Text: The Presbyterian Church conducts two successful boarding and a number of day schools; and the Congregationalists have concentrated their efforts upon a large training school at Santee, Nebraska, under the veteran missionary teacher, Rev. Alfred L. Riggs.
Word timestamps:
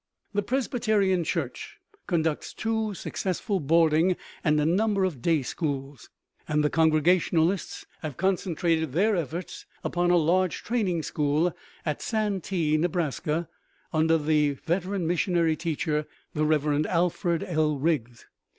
The 0.33 0.41
Presbyterian 0.41 1.23
Church 1.23 1.77
conducts 2.07 2.55
two 2.55 2.95
successful 2.95 3.59
boarding 3.59 4.15
and 4.43 4.59
a 4.59 4.65
number 4.65 5.03
of 5.03 5.21
day 5.21 5.43
schools; 5.43 6.09
and 6.47 6.63
the 6.63 6.71
Congregationalists 6.71 7.85
have 8.01 8.17
concentrated 8.17 8.93
their 8.93 9.15
efforts 9.15 9.67
upon 9.83 10.09
a 10.09 10.17
large 10.17 10.63
training 10.63 11.03
school 11.03 11.55
at 11.85 12.01
Santee, 12.01 12.77
Nebraska, 12.77 13.47
under 13.93 14.17
the 14.17 14.53
veteran 14.53 15.05
missionary 15.05 15.55
teacher, 15.55 16.07
Rev. 16.33 16.83
Alfred 16.87 17.43
L. 17.43 17.77
Riggs. 17.77 18.25